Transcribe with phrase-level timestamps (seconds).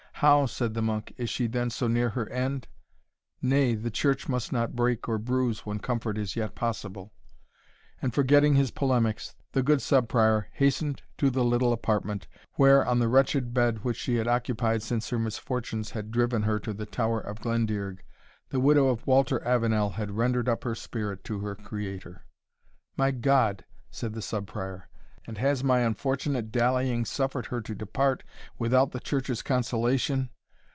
[0.21, 2.67] "How," said the monk, "is she then so near her end?
[3.41, 7.11] nay, the Church must not break or bruise, when comfort is yet possible;"
[8.03, 12.99] and forgetting his polemics, the good Sub Prior hastened to the little apartment, where, on
[12.99, 16.85] the wretched bed which she had occupied since her misfortunes had driven her to the
[16.85, 18.03] Tower of Glendearg,
[18.49, 22.27] the widow of Walter Avenel had rendered up her spirit to her Creator.
[22.95, 24.87] "My God!" said the Sub Prior,
[25.27, 28.23] "and has my unfortunate dallying suffered her to depart
[28.57, 30.27] without the Church's consolation!